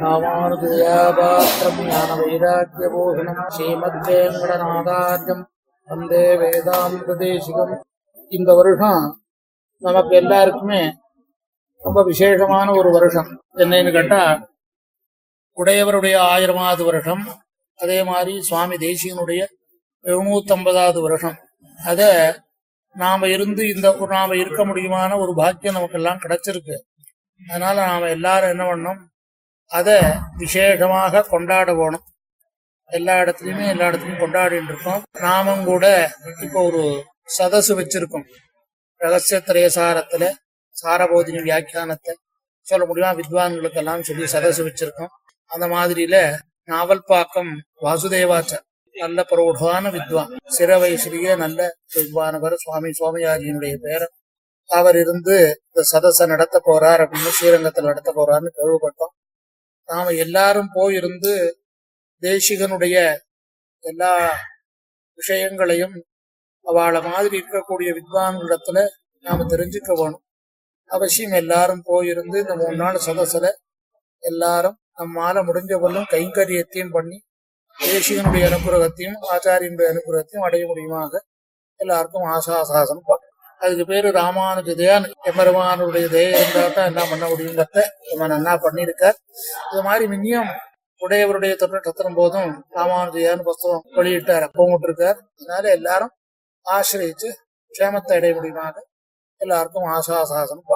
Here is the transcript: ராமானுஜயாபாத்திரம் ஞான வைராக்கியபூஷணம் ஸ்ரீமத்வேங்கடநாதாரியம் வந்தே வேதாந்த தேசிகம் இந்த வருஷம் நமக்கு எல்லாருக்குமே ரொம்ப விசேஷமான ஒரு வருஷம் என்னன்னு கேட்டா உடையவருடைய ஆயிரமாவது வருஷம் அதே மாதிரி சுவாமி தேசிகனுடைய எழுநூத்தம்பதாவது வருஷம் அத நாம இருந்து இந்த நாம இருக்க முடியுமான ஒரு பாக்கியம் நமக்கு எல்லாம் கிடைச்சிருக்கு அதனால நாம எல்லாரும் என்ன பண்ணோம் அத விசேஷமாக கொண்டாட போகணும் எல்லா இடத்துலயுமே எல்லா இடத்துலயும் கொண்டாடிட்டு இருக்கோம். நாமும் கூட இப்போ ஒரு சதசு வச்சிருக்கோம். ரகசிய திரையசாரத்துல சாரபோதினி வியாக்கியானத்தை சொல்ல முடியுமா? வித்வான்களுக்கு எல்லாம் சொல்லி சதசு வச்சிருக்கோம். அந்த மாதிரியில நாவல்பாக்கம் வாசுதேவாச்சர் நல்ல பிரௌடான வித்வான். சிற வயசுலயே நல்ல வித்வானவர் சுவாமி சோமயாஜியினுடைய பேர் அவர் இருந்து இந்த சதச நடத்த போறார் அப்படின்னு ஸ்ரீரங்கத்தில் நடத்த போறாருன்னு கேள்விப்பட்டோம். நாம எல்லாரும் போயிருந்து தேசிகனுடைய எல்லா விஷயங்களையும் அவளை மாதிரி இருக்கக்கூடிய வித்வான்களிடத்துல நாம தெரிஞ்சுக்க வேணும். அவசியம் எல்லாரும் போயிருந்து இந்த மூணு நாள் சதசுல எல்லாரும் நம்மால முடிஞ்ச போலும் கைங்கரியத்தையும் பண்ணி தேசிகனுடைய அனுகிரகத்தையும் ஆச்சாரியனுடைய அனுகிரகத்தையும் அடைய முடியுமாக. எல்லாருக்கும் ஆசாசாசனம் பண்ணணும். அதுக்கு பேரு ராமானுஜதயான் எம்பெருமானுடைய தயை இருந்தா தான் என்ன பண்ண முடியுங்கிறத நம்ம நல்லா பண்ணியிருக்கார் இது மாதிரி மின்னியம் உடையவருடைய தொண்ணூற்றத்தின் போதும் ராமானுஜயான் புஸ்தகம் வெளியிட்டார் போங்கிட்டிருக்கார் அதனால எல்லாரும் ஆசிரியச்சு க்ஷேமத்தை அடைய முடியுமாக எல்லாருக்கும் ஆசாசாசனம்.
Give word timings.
ராமானுஜயாபாத்திரம் 0.00 1.80
ஞான 1.86 2.10
வைராக்கியபூஷணம் 2.20 3.40
ஸ்ரீமத்வேங்கடநாதாரியம் 3.54 5.42
வந்தே 5.88 6.24
வேதாந்த 6.36 7.16
தேசிகம் 7.20 7.74
இந்த 8.32 8.50
வருஷம் 8.54 9.02
நமக்கு 9.82 10.14
எல்லாருக்குமே 10.16 10.82
ரொம்ப 11.82 12.00
விசேஷமான 12.04 12.68
ஒரு 12.72 12.90
வருஷம் 12.90 13.30
என்னன்னு 13.56 13.92
கேட்டா 13.92 14.22
உடையவருடைய 15.56 16.16
ஆயிரமாவது 16.28 16.84
வருஷம் 16.84 17.24
அதே 17.78 17.98
மாதிரி 18.02 18.34
சுவாமி 18.40 18.76
தேசிகனுடைய 18.78 19.42
எழுநூத்தம்பதாவது 20.04 21.00
வருஷம் 21.00 21.38
அத 21.86 22.02
நாம 22.96 23.28
இருந்து 23.28 23.62
இந்த 23.68 23.88
நாம 24.10 24.36
இருக்க 24.36 24.62
முடியுமான 24.64 25.18
ஒரு 25.18 25.32
பாக்கியம் 25.34 25.76
நமக்கு 25.78 25.98
எல்லாம் 25.98 26.22
கிடைச்சிருக்கு 26.22 26.76
அதனால 27.40 27.76
நாம 27.86 28.08
எல்லாரும் 28.08 28.52
என்ன 28.54 28.64
பண்ணோம் 28.64 29.00
அத 29.70 29.88
விசேஷமாக 30.36 31.22
கொண்டாட 31.32 31.74
போகணும் 31.74 32.06
எல்லா 32.90 33.14
இடத்துலயுமே 33.22 33.66
எல்லா 33.68 33.88
இடத்துலயும் 33.88 34.22
கொண்டாடிட்டு 34.22 34.70
இருக்கோம். 34.72 35.02
நாமும் 35.20 35.64
கூட 35.64 35.84
இப்போ 36.44 36.62
ஒரு 36.62 36.82
சதசு 37.38 37.72
வச்சிருக்கோம். 37.80 38.26
ரகசிய 39.00 39.38
திரையசாரத்துல 39.48 40.24
சாரபோதினி 40.76 41.40
வியாக்கியானத்தை 41.48 42.14
சொல்ல 42.66 42.84
முடியுமா? 42.86 43.12
வித்வான்களுக்கு 43.12 43.80
எல்லாம் 43.82 44.02
சொல்லி 44.02 44.24
சதசு 44.24 44.62
வச்சிருக்கோம். 44.68 45.12
அந்த 45.50 45.66
மாதிரியில 45.66 46.16
நாவல்பாக்கம் 46.68 47.52
வாசுதேவாச்சர் 47.82 48.64
நல்ல 48.96 49.24
பிரௌடான 49.30 49.90
வித்வான். 49.90 50.32
சிற 50.58 50.70
வயசுலயே 50.82 51.36
நல்ல 51.36 51.60
வித்வானவர் 51.94 52.54
சுவாமி 52.54 52.90
சோமயாஜியினுடைய 53.00 53.76
பேர் 53.76 54.06
அவர் 54.70 54.96
இருந்து 54.96 55.36
இந்த 55.68 55.82
சதச 55.92 56.26
நடத்த 56.26 56.56
போறார் 56.66 57.02
அப்படின்னு 57.04 57.32
ஸ்ரீரங்கத்தில் 57.38 57.84
நடத்த 57.84 58.10
போறாருன்னு 58.16 58.52
கேள்விப்பட்டோம். 58.58 59.14
நாம 59.90 60.10
எல்லாரும் 60.24 60.70
போயிருந்து 60.74 61.32
தேசிகனுடைய 62.22 62.96
எல்லா 63.82 64.12
விஷயங்களையும் 65.18 65.96
அவளை 66.64 67.00
மாதிரி 67.02 67.36
இருக்கக்கூடிய 67.40 67.90
வித்வான்களிடத்துல 67.98 68.78
நாம 69.24 69.44
தெரிஞ்சுக்க 69.44 69.92
வேணும். 69.94 70.22
அவசியம் 70.90 71.32
எல்லாரும் 71.32 71.82
போயிருந்து 71.86 72.36
இந்த 72.42 72.54
மூணு 72.56 72.76
நாள் 72.76 73.00
சதசுல 73.06 73.48
எல்லாரும் 74.22 74.76
நம்மால 74.98 75.42
முடிஞ்ச 75.48 75.74
போலும் 75.80 76.10
கைங்கரியத்தையும் 76.10 76.90
பண்ணி 76.90 77.18
தேசிகனுடைய 77.78 78.44
அனுகிரகத்தையும் 78.48 79.18
ஆச்சாரியனுடைய 79.32 79.88
அனுகிரகத்தையும் 79.92 80.46
அடைய 80.46 80.64
முடியுமாக. 80.70 81.12
எல்லாருக்கும் 81.80 82.26
ஆசாசாசனம் 82.30 83.06
பண்ணணும். 83.08 83.19
அதுக்கு 83.60 83.84
பேரு 83.84 84.08
ராமானுஜதயான் 84.12 85.06
எம்பெருமானுடைய 85.24 86.06
தயை 86.08 86.30
இருந்தா 86.32 86.62
தான் 86.68 86.88
என்ன 86.90 87.02
பண்ண 87.10 87.24
முடியுங்கிறத 87.28 87.82
நம்ம 88.10 88.28
நல்லா 88.28 88.52
பண்ணியிருக்கார் 88.56 89.18
இது 89.70 89.82
மாதிரி 89.82 90.06
மின்னியம் 90.08 90.50
உடையவருடைய 91.00 91.52
தொண்ணூற்றத்தின் 91.54 92.14
போதும் 92.14 92.50
ராமானுஜயான் 92.70 93.42
புஸ்தகம் 93.42 93.84
வெளியிட்டார் 93.94 94.46
போங்கிட்டிருக்கார் 94.56 95.18
அதனால 95.32 95.64
எல்லாரும் 95.70 96.12
ஆசிரியச்சு 96.66 97.30
க்ஷேமத்தை 97.72 98.16
அடைய 98.16 98.32
முடியுமாக 98.34 98.76
எல்லாருக்கும் 99.40 99.86
ஆசாசாசனம். 99.90 100.66